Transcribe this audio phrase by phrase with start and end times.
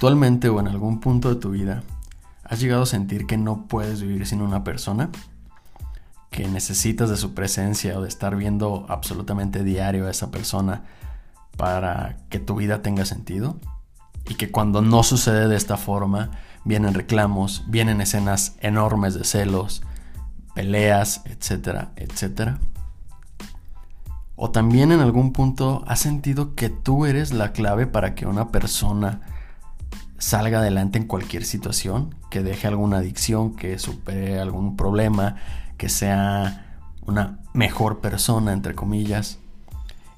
[0.00, 1.82] actualmente o en algún punto de tu vida
[2.42, 5.10] has llegado a sentir que no puedes vivir sin una persona,
[6.30, 10.84] que necesitas de su presencia o de estar viendo absolutamente diario a esa persona
[11.58, 13.58] para que tu vida tenga sentido
[14.26, 16.30] y que cuando no sucede de esta forma
[16.64, 19.82] vienen reclamos, vienen escenas enormes de celos,
[20.54, 22.58] peleas, etcétera, etcétera.
[24.34, 28.48] O también en algún punto has sentido que tú eres la clave para que una
[28.48, 29.20] persona
[30.20, 35.36] salga adelante en cualquier situación, que deje alguna adicción, que supere algún problema,
[35.78, 39.38] que sea una mejor persona, entre comillas.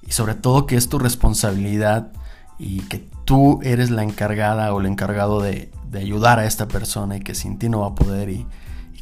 [0.06, 2.12] Y sobre todo que es tu responsabilidad
[2.58, 7.20] y que tú eres la encargada o el encargado de, ayudar a esta persona y
[7.20, 8.46] que sin ti no va a poder y,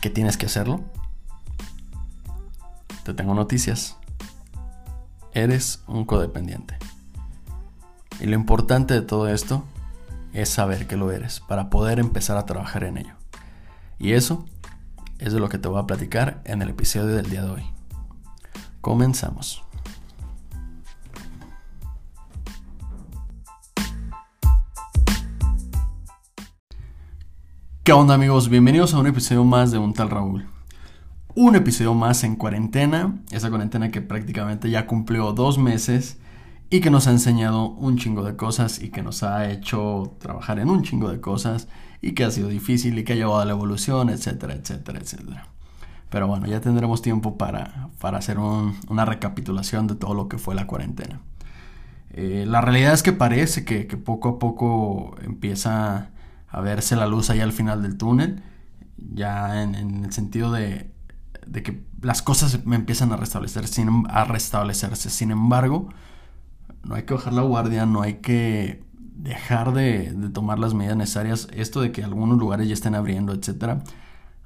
[0.01, 0.81] que tienes que hacerlo.
[3.05, 3.97] Te tengo noticias
[5.33, 6.77] eres un codependiente.
[8.21, 9.65] Y lo importante de todo esto
[10.33, 13.15] es saber que lo eres para poder empezar a trabajar en ello.
[13.99, 14.45] Y eso
[15.19, 17.65] es de lo que te voy a platicar en el episodio del día de hoy.
[18.81, 19.63] Comenzamos.
[27.83, 28.49] ¿Qué onda amigos?
[28.49, 30.47] Bienvenidos a un episodio más de Un tal Raúl
[31.35, 36.19] un episodio más en cuarentena, esa cuarentena que prácticamente ya cumplió dos meses
[36.71, 40.59] y que nos ha enseñado un chingo de cosas y que nos ha hecho trabajar
[40.61, 41.69] en un chingo de cosas
[42.01, 45.47] y que ha sido difícil y que ha llevado a la evolución, etcétera, etcétera, etcétera.
[46.09, 50.55] Pero bueno, ya tendremos tiempo para, para hacer una recapitulación de todo lo que fue
[50.55, 51.21] la cuarentena.
[52.13, 56.11] Eh, la realidad es que parece que, poco a poco empieza
[56.49, 58.43] a verse la luz ahí al final del túnel,
[58.97, 60.91] ya en el sentido de
[61.47, 63.65] de que las cosas me empiezan a restablecer,
[64.09, 65.11] a restablecerse.
[65.11, 65.89] Sin embargo,
[66.83, 68.83] no hay que bajar la guardia, no hay que
[69.23, 71.49] dejar de, tomar las medidas necesarias.
[71.53, 73.83] Esto de que algunos lugares ya estén abriendo, etcétera.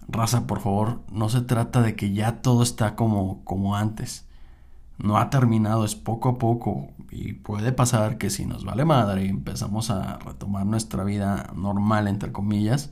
[0.08, 4.26] Raza, por favor, no se trata de que ya todo está como, como antes.
[4.98, 6.88] No ha terminado, es poco a poco.
[7.10, 12.08] Y puede pasar que si nos vale madre y empezamos a retomar nuestra vida normal,
[12.08, 12.90] entre comillas,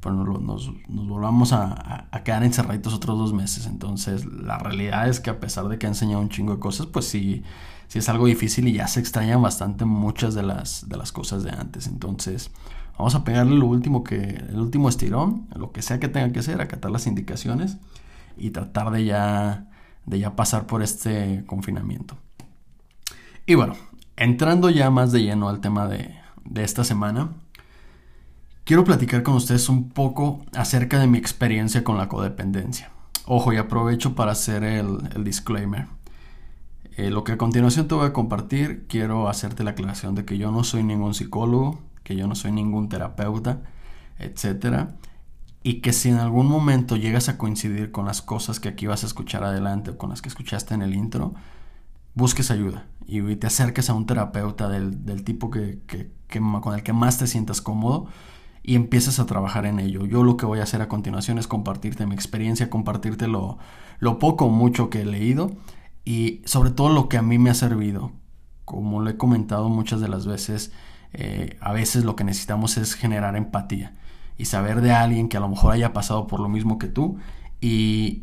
[0.00, 3.66] pues nos, nos, volvamos a, quedar encerraditos otros dos meses.
[3.66, 6.86] Entonces, la realidad es que a pesar de que ha enseñado un chingo de cosas,
[6.86, 7.42] pues sí,
[7.88, 11.42] sí es algo difícil y ya se extrañan bastante muchas de las, de las cosas
[11.42, 11.86] de antes.
[11.86, 12.50] Entonces,
[12.96, 16.38] vamos a pegarle lo último que, el último estirón, lo que sea que tenga que
[16.38, 17.78] hacer, acatar las indicaciones
[18.36, 19.68] y tratar de ya,
[20.06, 22.16] de ya pasar por este confinamiento.
[23.46, 23.74] Y bueno,
[24.16, 27.32] entrando ya más de lleno al tema de, de esta semana,
[28.64, 32.90] quiero platicar con ustedes un poco acerca de mi experiencia con la codependencia.
[33.30, 35.86] Ojo, y aprovecho para hacer el, disclaimer.
[36.98, 40.36] Eh, lo que a continuación te voy a compartir, quiero hacerte la aclaración de que
[40.36, 43.62] yo no soy ningún psicólogo, que yo no soy ningún terapeuta,
[44.18, 44.88] etc.
[45.62, 49.04] Y que si en algún momento llegas a coincidir con las cosas que aquí vas
[49.04, 51.34] a escuchar adelante o con las que escuchaste en el intro,
[52.14, 55.78] busques ayuda y te acerques a un terapeuta del, tipo que,
[56.60, 58.08] con el que más te sientas cómodo
[58.64, 60.04] y empiezas a trabajar en ello.
[60.04, 63.58] Yo lo que voy a hacer a continuación es compartirte mi experiencia, compartirte lo,
[64.18, 65.52] poco o mucho que he leído
[66.08, 68.12] y sobre todo lo que a mí me ha servido.
[68.64, 70.72] Como lo he comentado muchas de las veces,
[71.12, 73.94] eh, a veces lo que necesitamos es generar empatía
[74.38, 77.18] y saber de alguien que a lo mejor haya pasado por lo mismo que tú
[77.60, 78.22] y,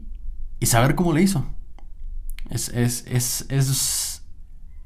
[0.59, 1.45] y saber cómo le hizo.
[2.49, 4.23] Es, es, es, es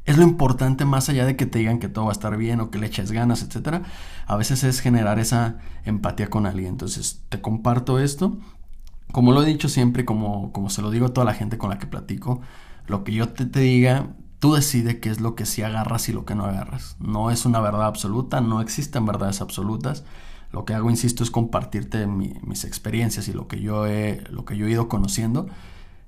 [0.03, 2.59] es lo importante más allá de que te digan que todo va a estar bien
[2.59, 3.81] o que le eches ganas, etc.
[4.25, 6.67] A veces es generar esa empatía con alguien.
[6.67, 8.39] Entonces, te comparto esto.
[9.13, 11.69] Como lo he dicho siempre, como, como se lo digo a toda la gente con
[11.69, 12.41] la que platico,
[12.89, 16.25] lo que yo te, diga, tú decides qué es lo que sí agarras y lo
[16.25, 16.97] que no agarras.
[16.99, 20.03] No es una verdad absoluta, no existen verdades absolutas.
[20.51, 24.57] Lo que hago, insisto, es compartirte mis experiencias y lo que yo he, lo que
[24.57, 25.47] yo he ido conociendo.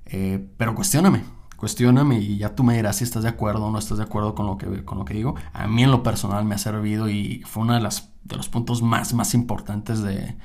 [0.06, 1.22] Eh, pero cuestióname,
[1.56, 4.34] cuestióname y ya tú me dirás si estás de acuerdo o no estás de acuerdo
[4.34, 5.36] con lo que, con lo que digo.
[5.52, 8.82] A mí en lo personal me ha servido y fue uno de, de los puntos
[8.82, 10.36] más, más importantes de,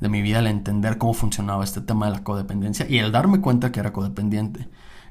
[0.00, 3.40] de mi vida el entender cómo funcionaba este tema de la codependencia y el darme
[3.40, 4.68] cuenta que era codependiente.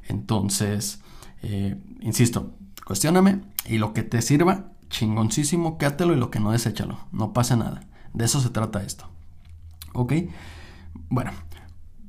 [0.08, 1.02] Entonces,
[1.42, 2.54] eh, insisto,
[2.86, 7.00] cuestióname y lo que te sirva, chingoncísimo, quédatelo y lo que no, deséchalo.
[7.12, 7.82] No pasa nada.
[8.14, 9.10] De eso se trata esto.
[9.94, 10.14] ¿Ok?
[11.10, 11.32] Bueno,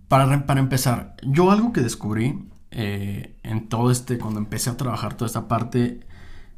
[0.09, 5.15] para, para empezar, yo algo que descubrí eh, en todo este, cuando empecé a trabajar
[5.15, 6.01] toda esta parte,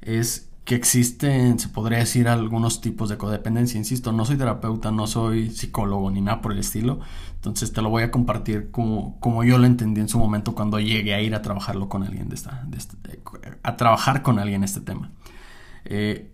[0.01, 3.79] es que existen, se podría decir, algunos tipos de codependencia.
[3.79, 6.99] Insisto, no soy terapeuta, no soy psicólogo ni nada por el estilo.
[7.37, 10.81] Entonces te lo voy a compartir como, como yo lo entendí en su momento cuando
[10.81, 12.97] llegué a ir a trabajarlo con alguien de esta, este,
[13.63, 15.13] a trabajar con alguien este tema.
[15.85, 16.33] Eh,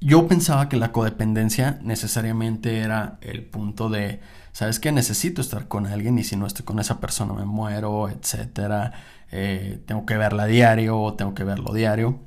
[0.00, 4.20] yo pensaba que la codependencia necesariamente era el punto de,
[4.50, 4.90] ¿sabes qué?
[4.90, 8.94] Necesito estar con alguien y si no estoy con esa persona me muero, etcétera.
[9.30, 12.25] Eh, tengo que verla diario o tengo que verlo diario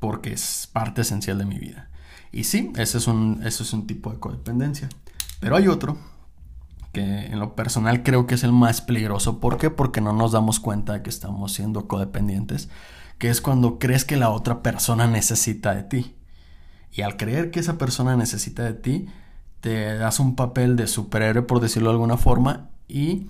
[0.00, 1.90] porque es parte esencial de mi vida.
[2.32, 4.88] Y sí, ese es un, ese es un tipo de codependencia.
[5.40, 5.98] Pero hay otro
[6.92, 9.40] que en lo personal creo que es el más peligroso.
[9.40, 9.70] ¿Por qué?
[9.70, 12.68] Porque no nos damos cuenta de que estamos siendo codependientes,
[13.18, 16.16] que es cuando crees que la otra persona necesita de ti.
[16.92, 19.06] Y al creer que esa persona necesita de ti,
[19.60, 23.28] te das un papel de superhéroe, por decirlo de alguna forma, y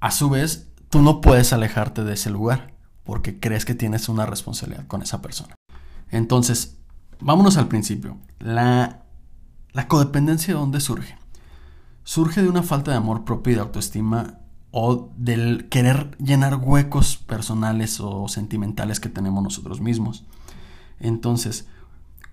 [0.00, 2.74] a su vez tú no puedes alejarte de ese lugar,
[3.04, 5.54] porque crees que tienes una responsabilidad con esa persona.
[6.10, 6.78] Entonces,
[7.20, 8.16] vámonos al principio.
[8.38, 9.04] La,
[9.72, 11.20] la codependencia, ¿de dónde surge?
[12.10, 14.40] surge de una falta de amor propio y de autoestima
[14.72, 20.24] o del querer llenar huecos personales o sentimentales que tenemos nosotros mismos.
[20.98, 21.68] Entonces,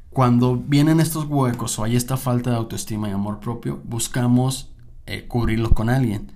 [0.09, 4.71] cuando vienen estos huecos o hay esta falta de autoestima y amor propio, buscamos
[5.05, 6.31] eh, cubrirlo con alguien.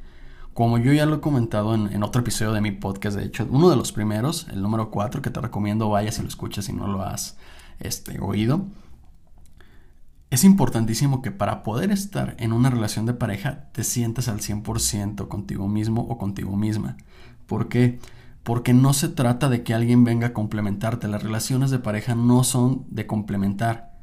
[0.53, 3.69] Como yo ya lo he comentado en, otro episodio de mi podcast, de hecho, uno
[3.69, 6.87] de los primeros, el número 4, que te recomiendo vayas y lo escuches si no
[6.87, 7.37] lo has
[7.79, 8.65] este, oído,
[10.29, 15.27] es importantísimo que para poder estar en una relación de pareja te sientas al 100%
[15.27, 16.97] contigo mismo o contigo misma.
[17.47, 17.99] ¿Por qué?
[18.43, 21.07] Porque no se trata de que alguien venga a complementarte.
[21.09, 23.99] Las relaciones de pareja no son de complementar,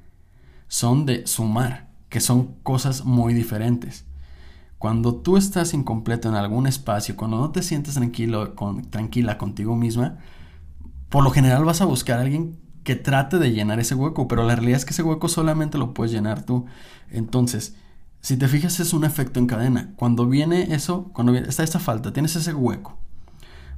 [0.67, 4.08] son de sumar, que son cosas muy diferentes.
[4.79, 8.55] Cuando tú estás incompleto en algún espacio, cuando no te sientes tranquilo,
[8.91, 10.19] tranquila contigo misma,
[11.09, 14.45] por lo general vas a buscar a alguien que trate de llenar ese hueco, pero
[14.45, 16.67] la realidad es que ese hueco solamente lo puedes llenar tú.
[17.11, 17.75] Entonces,
[18.21, 19.93] si te fijas es un efecto en cadena.
[19.97, 22.99] Cuando viene eso, cuando está esta falta, tienes ese hueco,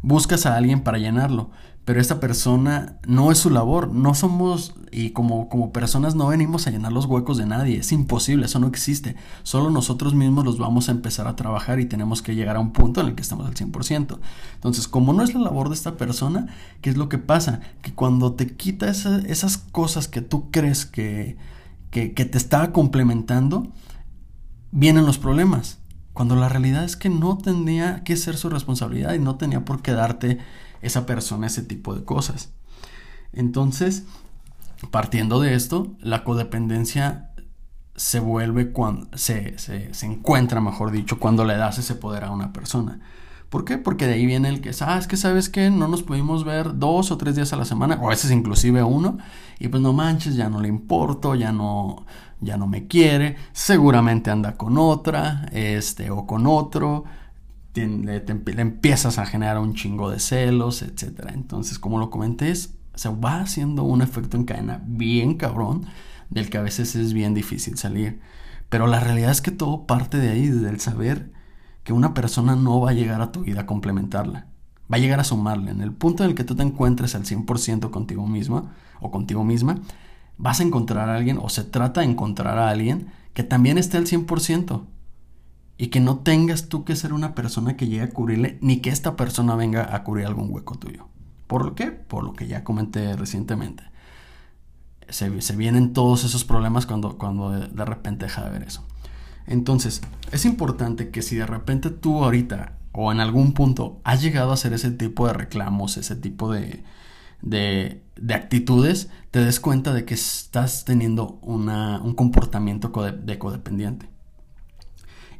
[0.02, 1.50] buscas a alguien para llenarlo,
[1.84, 6.66] pero esta persona no es su labor, no somos y como, como personas no venimos
[6.66, 10.58] a llenar los huecos de nadie, es imposible, eso no existe, solo nosotros mismos los
[10.58, 13.22] vamos a empezar a trabajar y tenemos que llegar a un punto en el que
[13.22, 14.18] estamos al 100%.
[14.54, 16.46] Entonces, como no es la labor de esta persona,
[16.80, 17.60] ¿qué es lo que pasa?
[17.82, 21.36] Que cuando te quita esas cosas que tú crees que,
[21.90, 23.66] que, que te está complementando,
[24.70, 25.79] vienen los problemas
[26.20, 29.80] cuando la realidad es que no tenía que ser su responsabilidad y no tenía por
[29.80, 30.36] qué darte
[30.82, 32.50] esa persona ese tipo de cosas.
[33.32, 34.02] Entonces,
[34.90, 37.30] partiendo de esto, la codependencia
[37.96, 42.52] se vuelve cuando se, se, encuentra, mejor dicho, cuando le das ese poder a una
[42.52, 43.00] persona.
[43.48, 43.78] ¿Por qué?
[43.78, 46.78] Porque de ahí viene el que, ah, es que sabes que no nos pudimos ver
[46.78, 49.16] dos o tres días a la semana, o a veces inclusive uno,
[49.58, 52.04] y pues no manches, ya no le importo, ya no,
[52.40, 57.04] ya no me quiere, seguramente anda con otra, este, o con otro,
[57.74, 58.24] le,
[58.60, 61.30] empiezas a generar un chingo de celos, etc.
[61.32, 65.86] Entonces, como lo comenté, se va haciendo un efecto en cadena bien cabrón,
[66.30, 68.20] del que a veces es bien difícil salir.
[68.68, 71.32] Pero la realidad es que todo parte de ahí, del saber
[71.82, 74.46] que una persona no va a llegar a tu vida a complementarla,
[74.92, 75.70] va a llegar a sumarle.
[75.70, 79.44] En el punto en el que tú te encuentres al 100% contigo misma o contigo
[79.44, 79.80] misma,
[80.40, 83.98] vas a encontrar a alguien o se trata de encontrar a alguien que también esté
[83.98, 84.82] al 100%
[85.76, 88.88] y que no tengas tú que ser una persona que llegue a cubrirle ni que
[88.90, 91.08] esta persona venga a cubrir algún hueco tuyo.
[91.46, 91.90] ¿Por qué?
[91.90, 93.84] Por lo que ya comenté recientemente.
[95.08, 98.86] Se, vienen todos esos problemas cuando, cuando de, repente deja de ver eso.
[99.46, 100.00] Entonces,
[100.32, 104.54] es importante que si de repente tú ahorita o en algún punto has llegado a
[104.54, 106.84] hacer ese tipo de reclamos, ese tipo de,
[107.42, 114.08] de, actitudes, te des cuenta de que estás teniendo un comportamiento de codependiente.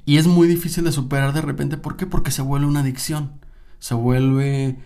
[0.05, 1.77] Y es muy difícil de superar de repente.
[1.77, 2.07] ¿Por qué?
[2.07, 3.33] Porque se vuelve una adicción.
[3.79, 4.79] Se vuelve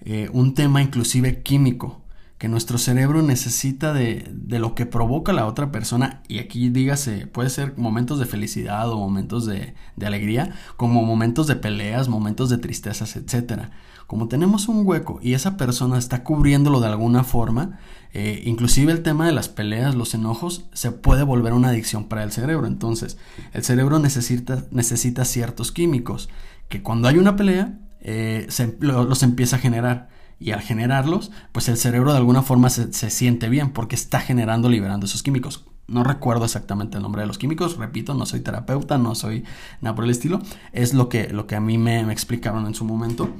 [0.00, 2.02] eh, un tema inclusive químico
[2.38, 7.48] que nuestro cerebro necesita de, lo que provoca la otra persona, y aquí dígase, puede
[7.48, 13.16] ser momentos de felicidad o momentos de, alegría, como momentos de peleas, momentos de tristezas,
[13.16, 13.70] etc.
[14.06, 17.80] Como tenemos un hueco y esa persona está cubriéndolo de alguna forma,
[18.12, 22.22] eh, inclusive el tema de las peleas, los enojos, se puede volver una adicción para
[22.22, 22.66] el cerebro.
[22.66, 23.18] Entonces,
[23.52, 26.28] el cerebro necesita, necesita ciertos químicos
[26.68, 28.46] que cuando hay una pelea, eh,
[28.80, 30.08] los empieza a generar
[30.38, 34.68] y al generarlos, pues el cerebro de alguna forma se, siente bien porque está generando,
[34.68, 35.64] liberando esos químicos.
[35.88, 39.44] No recuerdo exactamente el nombre de los químicos, repito, no soy terapeuta, no soy
[39.80, 40.40] nada por el estilo,
[40.72, 43.30] es lo que, lo que a mí me, explicaron en su momento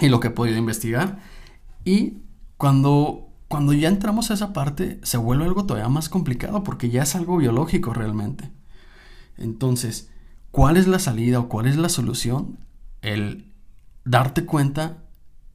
[0.00, 1.18] y lo que he podido investigar.
[1.84, 2.18] Y
[2.56, 7.02] cuando, cuando ya entramos a esa parte, se vuelve algo todavía más complicado porque ya
[7.02, 8.50] es algo biológico realmente.
[9.36, 10.10] Entonces,
[10.50, 12.58] ¿cuál es la salida o cuál es la solución?
[13.02, 13.52] El
[14.04, 15.04] darte cuenta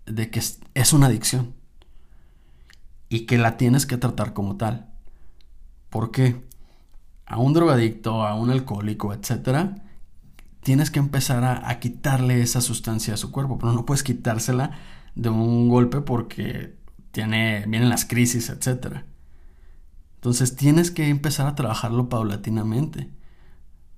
[0.05, 0.41] de que
[0.74, 1.53] es una adicción
[3.10, 4.89] y que la tienes que tratar como tal.
[5.89, 6.41] ¿Por qué?
[7.25, 9.75] A un drogadicto, a un alcohólico, etcétera,
[10.62, 14.72] tienes que empezar a, quitarle esa sustancia a su cuerpo, pero no puedes quitársela
[15.15, 16.75] de un golpe porque
[17.12, 19.06] tiene, vienen las crisis, etcétera.
[20.15, 23.10] Entonces tienes que empezar a trabajarlo paulatinamente.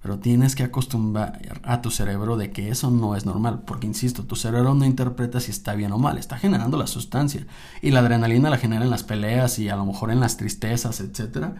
[0.01, 4.25] Pero tienes que acostumbrar a tu cerebro de que eso no es normal, porque insisto,
[4.25, 7.47] tu cerebro no interpreta si está bien o mal, está generando la sustancia.
[7.81, 10.99] Y la adrenalina la genera en las peleas y a lo mejor en las tristezas,
[10.99, 11.53] etc.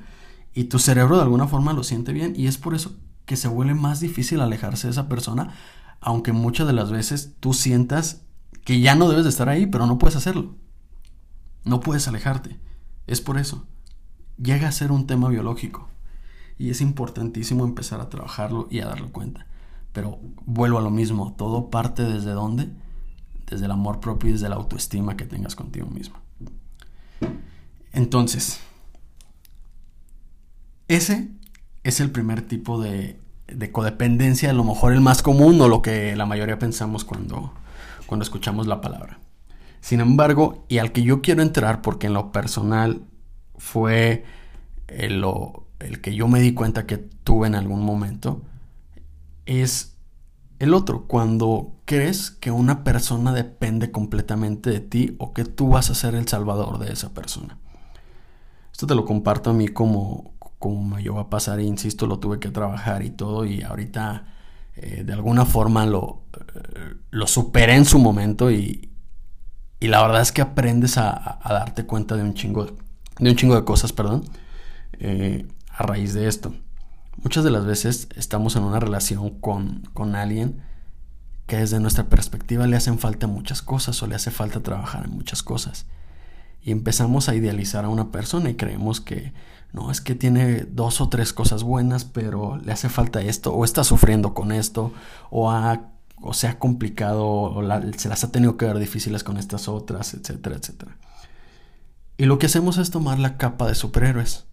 [0.54, 3.48] Y tu cerebro de alguna forma lo siente bien y es por eso que se
[3.48, 5.54] vuelve más difícil alejarse de esa persona,
[6.02, 8.22] aunque muchas de las veces tú sientas
[8.66, 10.56] que ya no debes de estar ahí, pero no puedes hacerlo.
[11.64, 12.60] No puedes alejarte.
[13.08, 13.66] Es por eso.
[14.38, 15.90] Llega a ser un tema biológico
[16.58, 19.48] y es importantísimo empezar a trabajarlo y a darle cuenta.
[19.92, 22.70] Pero vuelvo a lo mismo, todo parte desde dónde?
[23.48, 26.16] Desde el amor propio y desde la autoestima que tengas contigo mismo.
[27.92, 28.60] Entonces,
[30.88, 31.32] ese
[31.84, 35.82] es el primer tipo de, de, codependencia, a lo mejor el más común o lo
[35.82, 37.54] que la mayoría pensamos cuando,
[38.06, 39.20] cuando escuchamos la palabra.
[39.82, 43.02] Sin embargo, y al que yo quiero entrar porque en lo personal
[43.58, 44.24] fue
[45.10, 48.42] lo, el que yo me di cuenta que tuve en algún momento,
[49.46, 49.98] es
[50.60, 55.90] el otro, cuando crees que una persona depende completamente de ti o que tú vas
[55.90, 57.58] a ser el salvador de esa persona.
[58.72, 60.33] Esto te lo comparto a mí como,
[60.64, 64.28] como me llevó a pasar, e insisto, lo tuve que trabajar y todo, y ahorita
[64.78, 66.22] eh, de alguna forma lo,
[66.56, 68.90] eh, lo superé en su momento y,
[69.82, 72.78] y la verdad es que aprendes a, darte cuenta de un chingo
[73.20, 74.24] de un chingo de cosas, perdón.
[75.00, 76.56] Eh, a raíz de esto.
[77.22, 80.62] Muchas de las veces estamos en una relación con, con alguien
[81.46, 85.12] que desde nuestra perspectiva le hacen falta muchas cosas o le hace falta trabajar en
[85.12, 85.88] muchas cosas.
[86.62, 89.34] Y empezamos a idealizar a una persona y creemos que
[89.74, 93.66] no, es que tiene dos o tres cosas buenas, pero le hace falta esto, o
[93.66, 94.94] está sufriendo con esto,
[95.32, 95.52] o,
[96.22, 97.64] o se ha complicado, o
[97.98, 100.96] se las ha tenido que ver difíciles con estas otras, etcétera, etcétera.
[102.18, 104.46] Y lo que hacemos es tomar la capa de superhéroes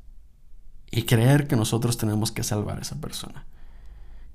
[0.91, 3.45] y creer que nosotros tenemos que salvar a esa persona.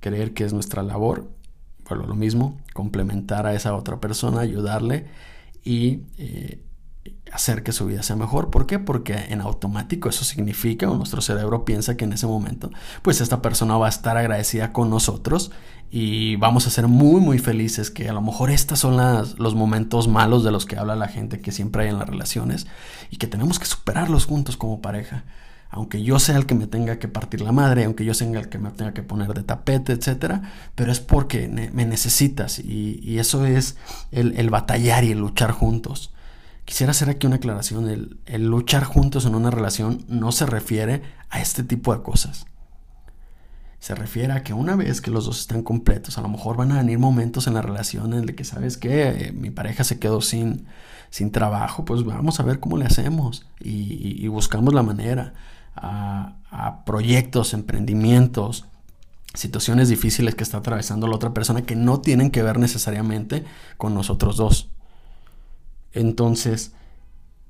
[0.02, 1.32] Creer que es nuestra labor,
[1.90, 5.08] bueno, lo mismo, complementar a esa otra persona, ayudarle
[5.64, 6.64] y eh,
[7.32, 8.50] hacer que su vida sea mejor.
[8.50, 8.80] ¿Por qué?
[8.80, 13.42] Porque en automático eso significa, o nuestro cerebro piensa que en ese momento, pues esta
[13.42, 15.52] persona va a estar agradecida con nosotros
[15.92, 19.56] y vamos a ser muy, muy felices, que a lo mejor estos son las, los
[19.56, 22.68] momentos malos de los que habla la gente que siempre hay en las relaciones
[23.10, 25.24] y que tenemos que superarlos juntos como pareja
[25.76, 28.48] aunque yo sea el que me tenga que partir la madre, aunque yo sea el
[28.48, 30.42] que me tenga que poner de tapete, etcétera,
[30.74, 33.76] pero es porque me necesitas y, eso es
[34.12, 36.14] el, batallar y el luchar juntos.
[36.66, 41.04] Quisiera hacer aquí una aclaración, el, el luchar juntos en una relación no se refiere
[41.30, 42.46] a este tipo de cosas.
[43.80, 46.72] Se refiere a que una vez que los dos están completos, a lo mejor van
[46.72, 50.22] a venir momentos en la relación en el que, ¿sabes que Mi pareja se quedó
[50.22, 50.66] sin,
[51.12, 55.34] sin trabajo, pues vamos a ver cómo le hacemos y buscamos la manera
[55.76, 58.66] a, proyectos, emprendimientos,
[59.34, 63.44] situaciones difíciles que está atravesando la otra persona que no tienen que ver necesariamente
[63.78, 64.70] con nosotros dos.
[65.96, 66.74] Entonces,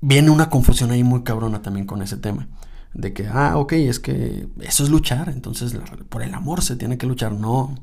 [0.00, 2.48] viene una confusión ahí muy cabrona también con ese tema.
[2.94, 5.76] De que, ah, ok, es que eso es luchar, entonces
[6.08, 7.32] por el amor se tiene que luchar.
[7.32, 7.74] No.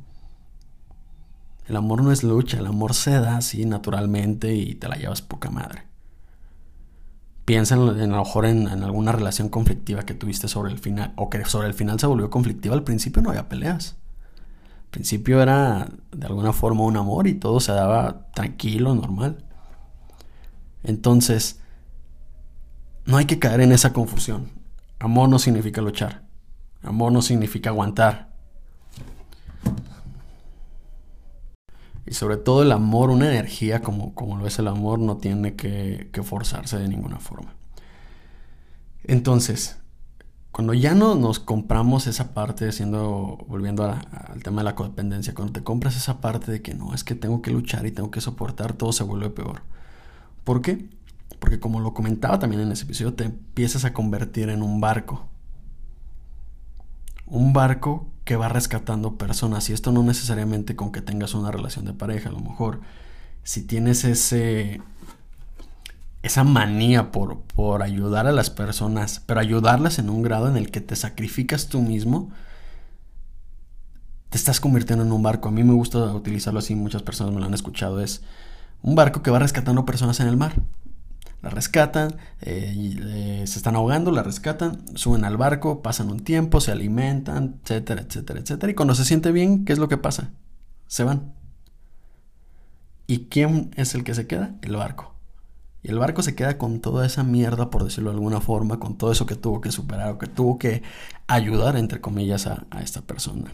[1.67, 5.21] El amor no es lucha, el amor se da así naturalmente y te la llevas
[5.21, 5.83] poca madre.
[7.45, 11.29] Piensa en, a lo mejor en, alguna relación conflictiva que tuviste sobre el final, o
[11.29, 12.73] que sobre el final se volvió conflictiva.
[12.73, 13.97] Al principio no había peleas.
[14.85, 19.43] Al principio era de alguna forma un amor y todo se daba tranquilo, normal.
[20.83, 21.59] Entonces,
[23.05, 24.49] no hay que caer en esa confusión.
[24.99, 26.23] Amor no significa luchar.
[26.81, 28.33] Amor no significa aguantar.
[32.05, 35.55] Y sobre todo el amor, una energía como, como lo es el amor, no tiene
[35.55, 37.53] que, forzarse de ninguna forma.
[39.05, 39.77] Entonces,
[40.51, 45.53] cuando ya no nos compramos esa parte, siendo, volviendo al tema de la codependencia, cuando
[45.53, 48.21] te compras esa parte de que no, es que tengo que luchar y tengo que
[48.21, 49.61] soportar, todo se vuelve peor.
[50.43, 50.89] ¿Por qué?
[51.39, 55.27] Porque como lo comentaba también en ese episodio, te empiezas a convertir en un barco.
[57.25, 59.69] Un barco que va rescatando personas.
[59.69, 62.81] Y esto no necesariamente con que tengas una relación de pareja, a lo mejor
[63.43, 64.81] si tienes ese
[66.23, 70.71] esa manía por, por ayudar a las personas, pero ayudarlas en un grado en el
[70.71, 72.31] que te sacrificas tú mismo,
[74.29, 75.49] te estás convirtiendo en un barco.
[75.49, 78.23] A mí me gusta utilizarlo así, muchas personas me lo han escuchado, es
[78.83, 80.53] un barco que va rescatando personas en el mar.
[81.41, 86.71] La rescatan, eh, se están ahogando, la rescatan, suben al barco, pasan un tiempo, se
[86.71, 88.71] alimentan, etcétera, etcétera, etcétera.
[88.71, 90.31] Y cuando se siente bien, ¿qué es lo que pasa?
[90.87, 91.33] Se van.
[93.07, 94.55] ¿Y quién es el que se queda?
[94.61, 95.15] El barco.
[95.81, 98.97] Y el barco se queda con toda esa mierda, por decirlo de alguna forma, con
[98.97, 100.81] todo eso que tuvo que superar o que tuvo que
[101.27, 103.51] ayudar, entre comillas, a esta persona.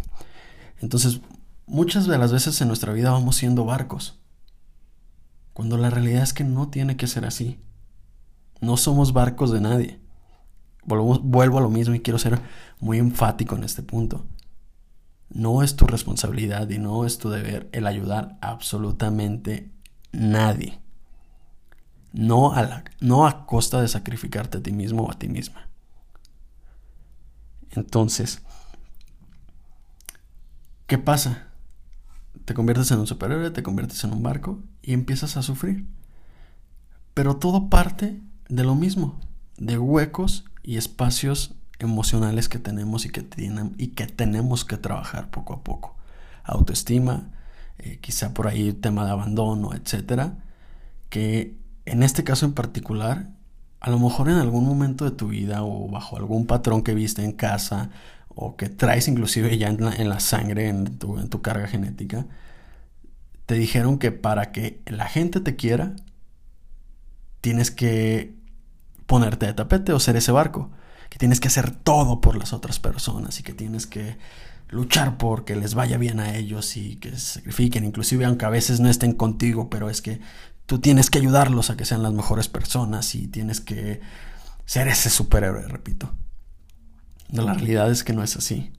[0.79, 1.21] Entonces,
[1.65, 4.18] muchas de las veces en nuestra vida vamos siendo barcos,
[5.59, 7.59] cuando la realidad es que no tiene que ser así.
[8.61, 9.99] No somos barcos de nadie.
[10.85, 12.39] Vuelvo, a lo mismo y quiero ser
[12.79, 14.25] muy enfático en este punto.
[15.27, 19.69] No es tu responsabilidad y no es tu deber el ayudar a absolutamente
[20.13, 20.79] nadie.
[22.13, 25.67] No a, no a costa de sacrificarte a ti mismo o a ti misma.
[27.71, 28.43] Entonces,
[30.87, 31.48] ¿qué pasa?
[32.49, 35.85] Te conviertes en un superhéroe, te conviertes en un barco y empiezas a sufrir.
[37.13, 39.19] Pero todo parte de lo mismo,
[39.59, 45.29] de huecos y espacios emocionales que tenemos y que, tienen, y que tenemos que trabajar
[45.29, 45.95] poco a poco.
[46.43, 47.29] Autoestima,
[47.77, 50.39] eh, quizá por ahí tema de abandono, etcétera,
[51.09, 53.29] que en este caso en particular,
[53.79, 57.23] a lo mejor en algún momento de tu vida o bajo algún patrón que viste
[57.23, 57.91] en casa
[58.41, 62.25] o que traes inclusive ya en la, sangre, en tu, en tu carga genética,
[63.45, 65.93] te dijeron que para que la gente te quiera,
[67.41, 68.33] tienes que
[69.07, 70.71] ponerte de tapete o ser ese barco,
[71.09, 74.17] que tienes que hacer todo por las otras personas y que tienes que
[74.69, 78.49] luchar por que les vaya bien a ellos y que se sacrifiquen, inclusive aunque a
[78.49, 80.21] veces no estén contigo, pero es que
[80.65, 83.99] tú tienes que ayudarlos a que sean las mejores personas y tienes que
[84.63, 86.13] ser ese superhéroe, repito.
[87.29, 88.71] La realidad es que no es así.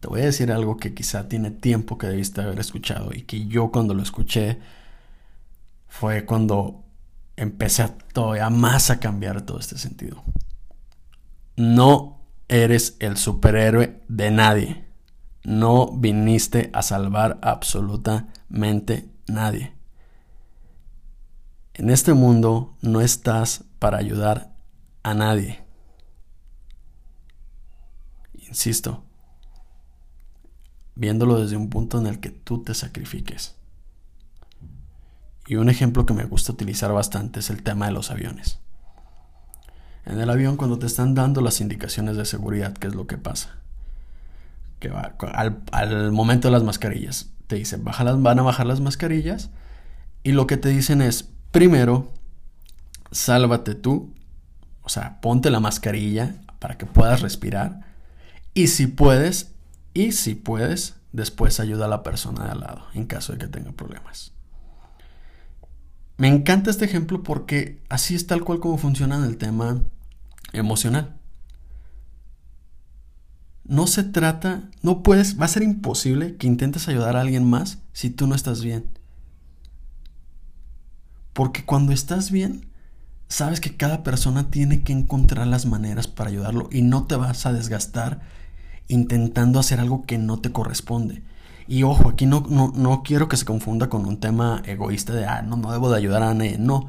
[0.00, 3.46] Te voy a decir algo que quizá tiene tiempo que debiste haber escuchado y que
[3.46, 4.58] yo cuando lo escuché
[5.86, 6.84] fue cuando
[7.36, 10.24] empecé todavía más a cambiar todo este sentido.
[11.56, 14.84] No eres el superhéroe de nadie.
[15.44, 19.72] No viniste a salvar absolutamente nadie.
[21.74, 24.52] En este mundo no estás para ayudar
[25.02, 25.61] a nadie.
[28.52, 29.02] Insisto,
[30.94, 33.54] viéndolo desde un punto en el que tú te sacrifiques.
[35.46, 38.58] Y un ejemplo que me gusta utilizar bastante es el tema de los aviones.
[40.04, 43.16] En el avión cuando te están dando las indicaciones de seguridad, ¿qué es lo que
[43.16, 43.56] pasa?
[44.80, 49.48] Que va, al, momento de las mascarillas, te dicen, van a bajar las mascarillas
[50.22, 52.12] y lo que te dicen es, primero,
[53.12, 54.12] sálvate tú,
[54.82, 57.91] o sea, ponte la mascarilla para que puedas respirar
[58.54, 59.52] y si puedes,
[59.94, 63.48] y si puedes, después ayuda a la persona de al lado en caso de que
[63.48, 64.32] tenga problemas.
[66.16, 69.82] Me encanta este ejemplo porque así es tal cual como funciona en el tema
[70.52, 71.16] emocional.
[73.64, 77.78] No se trata, no puedes, va a ser imposible que intentes ayudar a alguien más
[77.92, 78.86] si tú no estás bien.
[81.32, 82.66] Porque cuando estás bien,
[83.28, 87.46] sabes que cada persona tiene que encontrar las maneras para ayudarlo y no te vas
[87.46, 88.20] a desgastar
[88.88, 91.22] intentando hacer algo que no te corresponde.
[91.66, 95.42] Y ojo, aquí no, no, quiero que se confunda con un tema egoísta de, ah,
[95.42, 96.88] no, no debo de ayudar a nadie, no.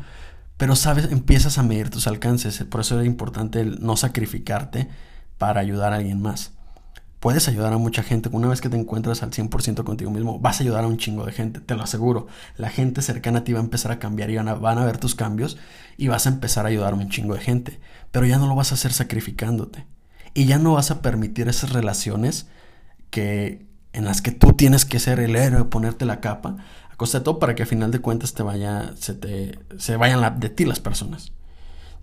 [0.58, 4.90] Pero sabes, empiezas a medir tus alcances, por eso es importante no sacrificarte
[5.38, 6.54] para ayudar a alguien más.
[7.20, 10.60] Puedes ayudar a mucha gente, una vez que te encuentras al 100% contigo mismo, vas
[10.60, 12.28] a ayudar a un chingo de gente, te lo aseguro.
[12.58, 14.84] La gente cercana a ti va a empezar a cambiar y van a, van a
[14.84, 15.58] ver tus cambios
[15.96, 17.80] y vas a empezar a ayudar a un chingo de gente.
[18.12, 19.86] Pero ya no lo vas a hacer sacrificándote.
[20.34, 22.48] Y ya no vas a permitir esas relaciones
[23.10, 26.58] que, en las que tú tienes que ser el héroe, ponerte la capa,
[26.90, 29.98] a costa de todo para que a final de cuentas te vaya, se, te, se
[29.98, 31.32] vayan de ti las personas.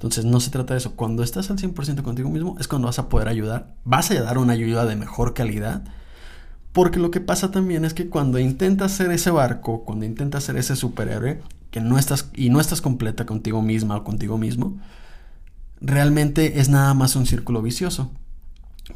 [0.01, 0.97] Entonces no se trata de eso.
[0.97, 4.39] Cuando estás al 100% contigo mismo es cuando vas a poder ayudar, vas a dar
[4.39, 5.83] una ayuda de mejor calidad.
[6.73, 10.57] Porque lo que pasa también es que cuando intentas ser ese barco, cuando intentas ser
[10.57, 14.79] ese superhéroe, que no estás y no estás completa contigo misma o contigo mismo,
[15.81, 18.11] realmente es nada más un círculo vicioso.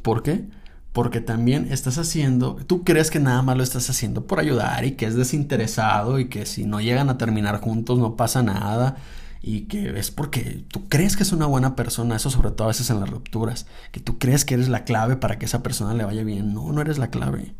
[0.02, 0.46] ¿Por qué?
[0.94, 4.92] porque también estás haciendo, tú crees que nada más lo estás haciendo por ayudar y
[4.92, 8.96] que es desinteresado y que si no llegan a terminar juntos no pasa nada
[9.42, 12.68] y que es porque tú crees que es una buena persona, eso sobre todo a
[12.68, 15.94] veces en las rupturas, que tú crees que eres la clave para que esa persona
[15.94, 16.54] le vaya bien.
[16.54, 17.56] No, no eres la clave.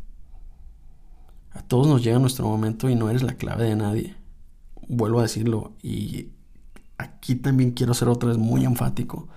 [1.51, 4.15] A todos nos llega nuestro momento y no eres la clave de nadie.
[4.87, 6.29] Vuelvo a decirlo y
[6.99, 9.29] aquí también quiero ser otra vez muy enfático.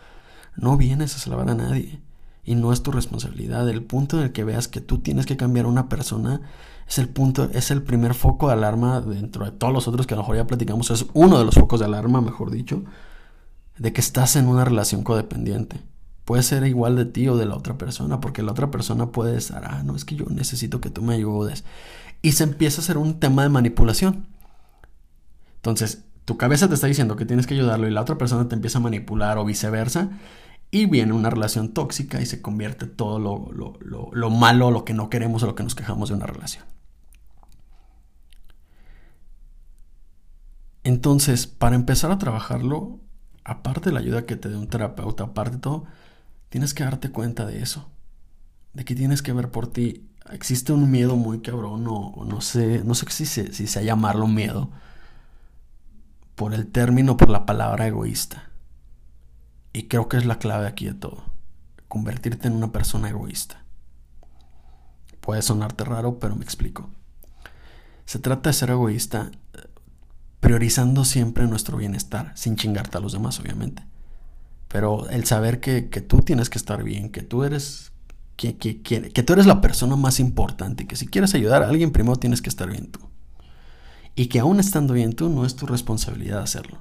[0.56, 2.02] No vienes a salvar a nadie
[2.44, 3.68] y no es tu responsabilidad.
[3.70, 6.42] El punto en el que veas que tú tienes que cambiar a una persona
[6.88, 10.14] es el punto, es el primer foco de alarma dentro de todos los otros que
[10.14, 12.84] a lo mejor ya platicamos, es uno de los focos de alarma, mejor dicho,
[13.78, 15.82] de que estás en una relación codependiente.
[16.24, 19.38] Puede ser igual de ti o de la otra persona, porque la otra persona puede
[19.38, 21.66] estar, ah, no, es que yo necesito que tú me ayudes.
[22.22, 24.26] Y se empieza a hacer un tema de manipulación.
[25.58, 28.56] Entonces, tu cabeza te está diciendo que tienes que ayudarlo y la otra persona te
[28.56, 30.10] empieza a manipular o viceversa.
[30.72, 34.84] Y viene una relación tóxica y se convierte todo lo, lo, lo, lo malo, lo
[34.84, 36.66] que no queremos o lo que nos quejamos de una relación.
[40.84, 43.00] Entonces, para empezar a trabajarlo,
[43.46, 45.86] aparte de la ayuda que te dé un terapeuta, aparte de todo,
[46.50, 47.90] tienes que darte cuenta de eso.
[48.74, 50.10] De que tienes que ver por ti.
[50.30, 54.28] Existe un miedo muy cabrón, o, no sé, no sé si se, si se llamarlo
[54.28, 54.72] miedo,
[56.38, 58.52] por el término, por la palabra egoísta.
[59.74, 61.24] Y creo que es la clave aquí de todo.
[61.88, 63.64] Convertirte en una persona egoísta.
[65.20, 66.92] Puede sonarte raro, pero me explico.
[68.06, 69.32] Se trata de ser egoísta
[70.40, 73.84] priorizando siempre nuestro bienestar, sin chingarte a los demás, obviamente.
[74.68, 77.92] Pero el saber que, tú tienes que estar bien, que tú eres
[78.36, 81.70] que, que, que, tú eres la persona más importante y que si quieres ayudar a
[81.70, 83.00] alguien, primero tienes que estar bien tú.
[84.18, 86.80] Y que aún estando bien tú, no es tu responsabilidad hacerlo.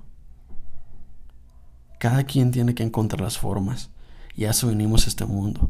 [1.99, 3.91] Cada quien tiene que encontrar las formas.
[4.35, 5.69] Y a eso venimos a este mundo.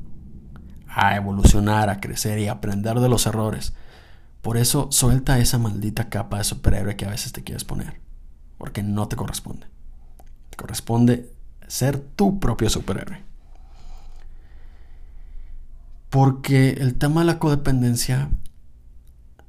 [0.87, 3.73] A evolucionar, a crecer y aprender de los errores.
[4.43, 8.01] Por eso suelta esa maldita capa de superhéroe que a veces te quieres poner.
[8.59, 9.67] Porque no te corresponde.
[10.51, 11.33] Te corresponde
[11.67, 13.25] ser tu propio superhéroe.
[16.11, 18.31] Porque el tema de la codependencia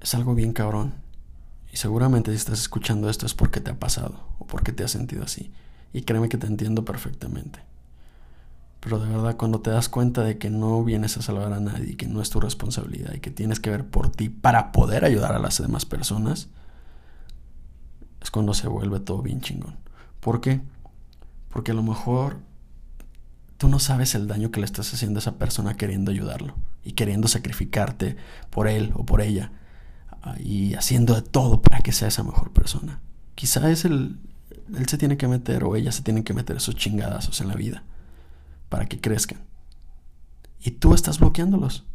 [0.01, 1.05] es algo bien cabrón.
[1.71, 4.91] Y seguramente si estás escuchando esto es porque te ha pasado o porque te has
[4.91, 5.51] sentido así.
[5.93, 7.59] Y créeme que te entiendo perfectamente.
[8.79, 11.97] Pero de verdad, cuando te das cuenta de que no vienes a salvar a nadie,
[11.97, 15.33] que no es tu responsabilidad y que tienes que ver por ti para poder ayudar
[15.33, 16.47] a las demás personas,
[18.21, 19.77] es cuando se vuelve todo bien chingón.
[20.19, 20.61] ¿Por qué?
[21.49, 22.37] Porque a lo mejor
[23.57, 26.93] tú no sabes el daño que le estás haciendo a esa persona queriendo ayudarlo y
[26.93, 28.15] queriendo sacrificarte
[28.49, 29.51] por él o por ella
[30.39, 32.99] y haciendo de todo para que sea esa mejor persona.
[33.35, 34.19] Quizá es el,
[34.75, 37.55] él se tiene que meter o ella se tiene que meter esos chingadazos en la
[37.55, 37.83] vida
[38.69, 39.39] para que crezcan.
[40.59, 41.85] Y tú estás bloqueándolos.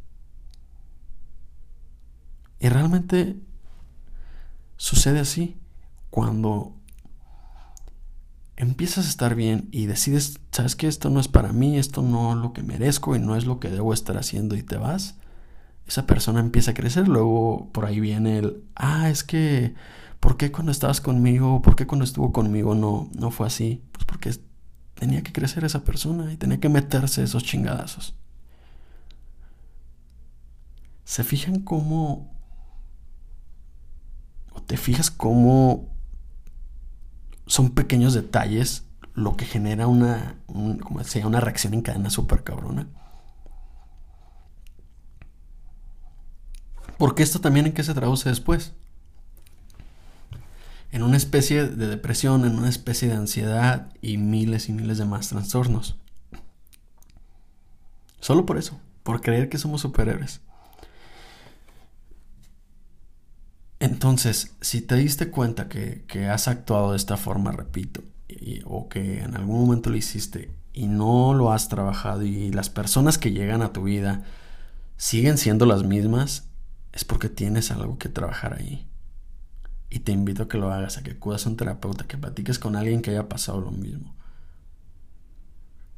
[2.61, 3.37] Y realmente
[4.77, 5.57] sucede así.
[6.11, 6.75] Cuando
[8.57, 12.33] empiezas a estar bien y decides, sabes que esto no es para mí, esto no
[12.33, 15.17] es lo que merezco y no es lo que debo estar haciendo y te vas,
[15.87, 17.09] esa persona empieza a crecer.
[17.09, 19.75] Luego por ahí viene el, ah, es que,
[20.21, 23.83] ¿por qué cuando estabas conmigo, por qué cuando estuvo conmigo no, no fue así?
[23.93, 24.33] Pues porque
[24.95, 28.15] tenía que crecer esa persona y tenía que meterse esos chingadazos.
[31.05, 32.33] ¿Se fijan cómo...
[34.53, 35.89] o te fijas cómo
[37.47, 42.87] son pequeños detalles lo que genera una, como decía, una reacción en cadena súper cabrona?
[46.99, 48.73] Porque esto también en qué se traduce después
[50.93, 55.07] en una especie de depresión, en una especie de ansiedad y miles y miles de
[55.07, 55.97] más trastornos.
[58.21, 60.43] Solo por eso, por creer que somos superhéroes.
[63.81, 68.03] Entonces, si te diste cuenta que, has actuado de esta forma, repito,
[68.65, 73.19] o que en algún momento lo hiciste y no lo has trabajado y las personas
[73.19, 74.23] que llegan a tu vida
[74.99, 76.49] siguen siendo las mismas,
[76.93, 78.87] es porque tienes algo que trabajar ahí.
[79.91, 82.59] Y te invito a que lo hagas, a que acudas a un terapeuta, que platiques
[82.59, 84.15] con alguien que haya pasado lo mismo.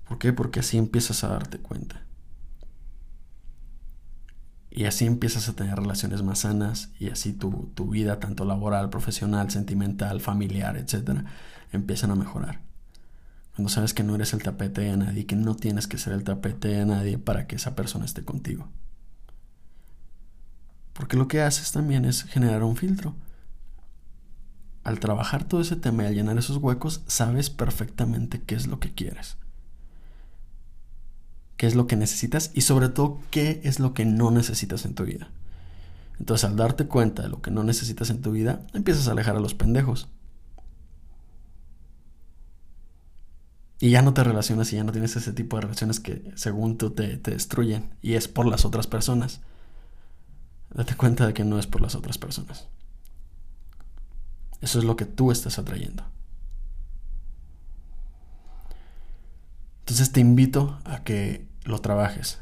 [0.09, 0.33] ¿Por qué?
[0.33, 2.02] Porque así empiezas a darte cuenta.
[4.70, 8.90] Y así empiezas a tener relaciones más sanas y así tu, tu vida, tanto laboral,
[8.90, 11.20] profesional, sentimental, familiar, etc.,
[11.70, 12.61] empiezan a mejorar.
[13.54, 16.24] Cuando sabes que no eres el tapete de nadie, que no tienes que ser el
[16.24, 18.68] tapete de nadie para que esa persona esté contigo.
[20.94, 23.14] Porque lo que haces también es generar un filtro
[24.85, 28.78] al trabajar todo ese tema y al llenar esos huecos, sabes perfectamente qué es lo
[28.78, 29.38] que quieres.
[31.57, 34.94] Qué es lo que necesitas y sobre todo qué es lo que no necesitas en
[34.94, 35.30] tu vida.
[36.20, 39.37] Entonces al darte cuenta de lo que no necesitas en tu vida, empiezas a alejar
[39.37, 40.09] a los pendejos.
[43.80, 46.76] Y ya no te relacionas y ya no tienes ese tipo de relaciones que según
[46.76, 49.40] tú te, te destruyen y es por las otras personas.
[50.72, 52.68] Date cuenta de que no es por las otras personas.
[54.61, 56.05] Eso es lo que tú estás atrayendo.
[59.81, 62.40] Entonces te invito a que lo trabajes.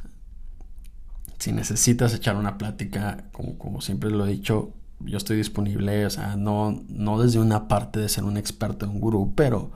[1.39, 6.37] Si necesitas echar una plática, como, siempre lo he dicho, yo estoy disponible, o sea,
[6.37, 9.73] no, no desde una parte de ser un experto, un gurú, pero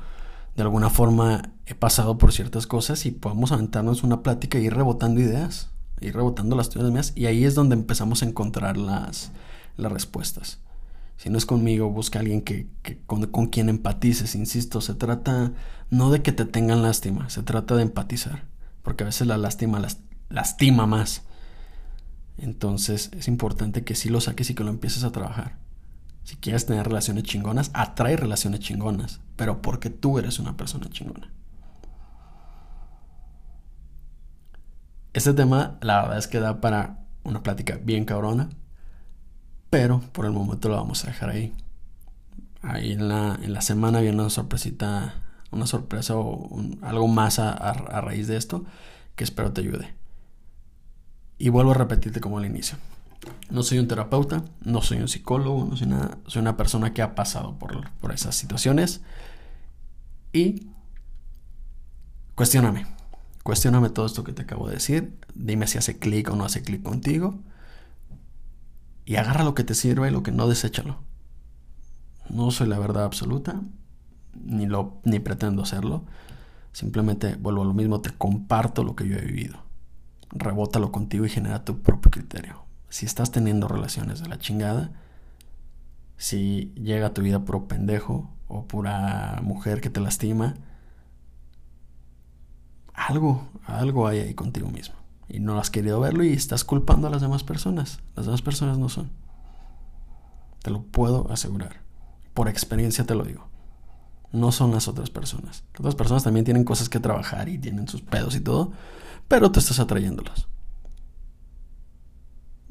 [0.55, 4.75] de alguna forma he pasado por ciertas cosas y podemos aventarnos una plática y ir
[4.75, 9.33] rebotando ideas, ir rebotando las tuyas mías y ahí es donde empezamos a encontrar las,
[9.77, 10.59] las respuestas.
[11.17, 12.69] Si no es conmigo, busca a alguien que,
[13.07, 15.53] con, quien empatices, insisto, se trata
[15.91, 18.45] no de que te tengan lástima, se trata de empatizar,
[18.83, 21.23] porque a veces la lástima las, lastima más.
[22.37, 25.57] Entonces es importante que sí lo saques y que lo empieces a trabajar.
[26.25, 31.31] Si quieres tener relaciones chingonas, atrae relaciones chingonas, pero porque tú eres una persona chingona.
[35.17, 38.51] Este tema, la verdad es que da para una plática bien cabrona,
[39.71, 41.55] pero por el momento lo vamos a dejar ahí.
[42.61, 45.15] Ahí en la, en la semana viene una sorpresita,
[45.51, 48.67] una sorpresa o algo más a, a raíz de esto
[49.15, 49.95] que espero te ayude.
[51.39, 52.77] Y vuelvo a repetirte como al inicio.
[53.49, 57.01] No soy un terapeuta, no soy un psicólogo, no soy una, soy una persona que
[57.01, 59.01] ha pasado por, por esas situaciones.
[60.35, 60.67] Y
[62.35, 62.96] cuestióname.
[63.47, 65.17] Cuestióname todo esto que te acabo de decir.
[65.35, 67.39] Dime si hace clic o no hace clic contigo.
[69.05, 70.99] Y agarra lo que te sirva y lo que no, deséchalo.
[72.29, 73.63] No soy la verdad absoluta,
[74.35, 76.05] ni, lo, ni pretendo hacerlo.
[76.73, 79.59] Simplemente vuelvo a lo mismo, te comparto lo que yo he vivido.
[80.31, 84.91] Rebótalo contigo y genera tu propio criterio si estás teniendo relaciones de la chingada,
[86.17, 90.55] si llega a tu vida puro pendejo o pura mujer que te lastima,
[93.07, 94.97] algo, algo hay ahí contigo mismo.
[95.29, 98.01] Y no has querido verlo y estás culpando a las demás personas.
[98.17, 99.11] Las demás personas no son.
[100.63, 101.83] Te lo puedo asegurar.
[102.35, 103.49] Por experiencia te lo digo.
[104.33, 105.65] No son las otras personas.
[105.73, 108.73] Las otras personas también tienen cosas que trabajar y tienen sus pedos y todo,
[109.29, 110.49] pero tú estás atrayéndolas.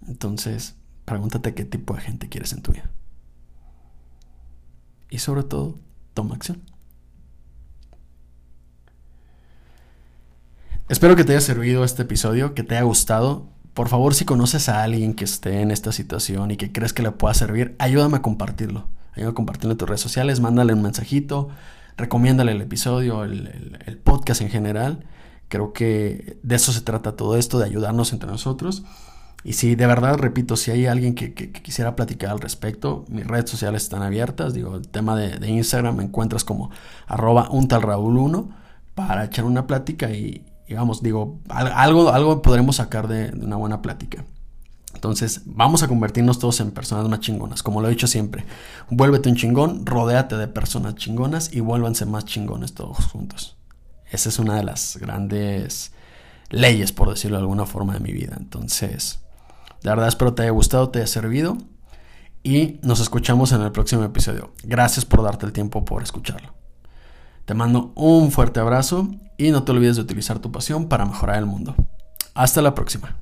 [0.07, 2.91] Entonces, pregúntate qué tipo de gente quieres en tu vida.
[5.09, 5.79] Y sobre todo,
[6.13, 6.61] toma acción.
[10.87, 13.47] Espero que te haya servido este episodio, que te haya gustado.
[13.73, 17.01] Por favor, si conoces a alguien que esté en esta situación y que crees que
[17.01, 18.87] le pueda servir, ayúdame a compartirlo.
[19.13, 21.49] Ayúdame a compartirlo en tus redes sociales, mándale un mensajito,
[21.97, 25.05] recomiéndale el episodio, el, podcast en general.
[25.47, 28.83] Creo que de eso se trata todo esto, de ayudarnos entre nosotros.
[29.43, 33.49] Y si de verdad, repito, si hay alguien que, quisiera platicar al respecto, mis redes
[33.49, 34.53] sociales están abiertas.
[34.53, 36.69] Digo, el tema de, Instagram me encuentras como
[37.07, 38.49] arroba un tal Raúl 1
[38.93, 44.25] para echar una plática y, vamos, digo, algo, algo podremos sacar de, una buena plática.
[44.93, 48.45] Entonces, vamos a convertirnos todos en personas más chingonas, como lo he dicho siempre.
[48.89, 53.57] Vuélvete un chingón, rodéate de personas chingonas y vuélvanse más chingones todos juntos.
[54.09, 55.91] Esa es una de las grandes
[56.49, 58.35] leyes, por decirlo de alguna forma, de mi vida.
[58.39, 59.19] Entonces,
[59.83, 61.57] de verdad espero te haya gustado, te haya servido
[62.41, 64.53] y nos escuchamos en el próximo episodio.
[64.63, 66.53] Gracias por darte el tiempo por escucharlo.
[67.45, 71.37] Te mando un fuerte abrazo y no te olvides de utilizar tu pasión para mejorar
[71.37, 71.75] el mundo.
[72.33, 73.17] Hasta la próxima.